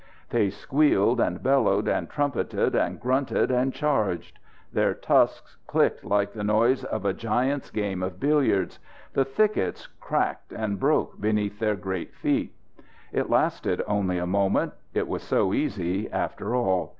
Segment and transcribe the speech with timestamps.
[0.31, 4.39] They squealed and bellowed and trumpeted and grunted and charged.
[4.73, 8.79] Their tusks clicked like the noise of a giant's game of billiards.
[9.13, 12.55] The thickets cracked and broke beneath their great feet.
[13.13, 14.73] It lasted only a moment.
[14.95, 16.89] It was so easy, after all.